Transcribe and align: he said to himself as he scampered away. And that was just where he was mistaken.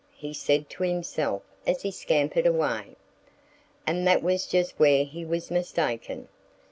he 0.15 0.33
said 0.33 0.67
to 0.67 0.81
himself 0.81 1.43
as 1.67 1.83
he 1.83 1.91
scampered 1.91 2.47
away. 2.47 2.95
And 3.85 4.07
that 4.07 4.23
was 4.23 4.47
just 4.47 4.79
where 4.79 5.05
he 5.05 5.23
was 5.23 5.51
mistaken. 5.51 6.27